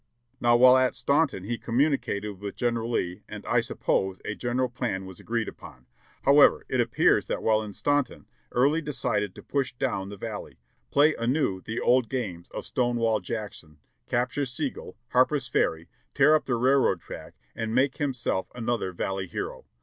[0.39, 5.05] Now while at Staunton he communicated with General Lee and I suppose a general plan
[5.05, 5.85] was agreed upon;
[6.23, 10.45] however, it ap pears that while in Staunton, Early decided to push down the Val
[10.45, 10.57] ley,
[10.91, 13.77] pla)^ anew the old games of Stonewall Jackson,
[14.07, 19.65] capture Sigel, Harper's Ferry, tear up the railroad track and make himself another Valley hero